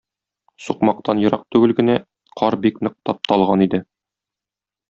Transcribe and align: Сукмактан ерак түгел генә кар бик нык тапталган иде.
Сукмактан 0.67 1.19
ерак 1.27 1.43
түгел 1.57 1.75
генә 1.81 1.99
кар 2.43 2.59
бик 2.67 2.83
нык 2.89 2.99
тапталган 3.11 3.67
иде. 3.71 3.83